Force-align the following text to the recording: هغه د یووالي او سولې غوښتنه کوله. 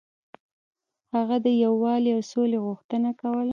هغه 1.15 1.37
د 1.45 1.47
یووالي 1.63 2.11
او 2.17 2.21
سولې 2.31 2.57
غوښتنه 2.65 3.09
کوله. 3.21 3.49